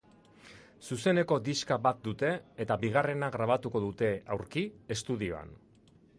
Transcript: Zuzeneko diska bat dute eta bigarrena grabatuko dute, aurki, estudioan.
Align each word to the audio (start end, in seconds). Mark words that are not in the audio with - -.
Zuzeneko 0.85 1.37
diska 1.47 1.77
bat 1.87 2.01
dute 2.07 2.31
eta 2.65 2.79
bigarrena 2.85 3.31
grabatuko 3.37 3.83
dute, 3.85 4.11
aurki, 4.39 4.67
estudioan. 4.99 5.55